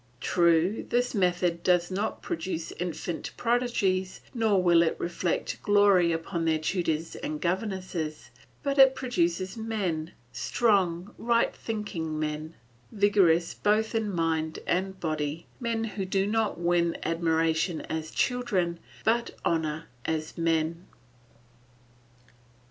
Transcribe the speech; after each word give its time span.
True, 0.19 0.83
this 0.89 1.13
method 1.13 1.61
does 1.61 1.91
not 1.91 2.23
produce 2.23 2.71
infant 2.71 3.29
prodigies, 3.37 4.19
nor 4.33 4.59
will 4.63 4.81
it 4.81 4.99
reflect 4.99 5.61
glory 5.61 6.11
upon 6.11 6.43
their 6.43 6.57
tutors 6.57 7.15
and 7.17 7.39
governesses, 7.39 8.31
but 8.63 8.79
it 8.79 8.95
produces 8.95 9.55
men, 9.55 10.13
strong, 10.33 11.13
right 11.19 11.55
thinking 11.55 12.19
men, 12.19 12.55
vigorous 12.91 13.53
both 13.53 13.93
in 13.93 14.11
mind 14.11 14.57
and 14.65 14.99
body, 14.99 15.45
men 15.59 15.83
who 15.83 16.03
do 16.03 16.25
not 16.25 16.59
win 16.59 16.97
admiration 17.03 17.81
as 17.81 18.09
children, 18.09 18.79
but 19.03 19.29
honour 19.45 19.85
as 20.03 20.35
men. 20.35 20.87